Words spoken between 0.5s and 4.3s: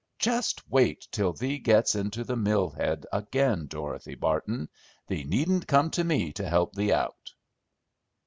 wait till thee gets into the mill head again, Dorothy